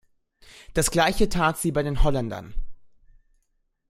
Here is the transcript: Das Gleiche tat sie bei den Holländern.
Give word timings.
Das 0.73 0.89
Gleiche 0.89 1.29
tat 1.29 1.59
sie 1.59 1.71
bei 1.71 1.83
den 1.83 2.01
Holländern. 2.01 2.55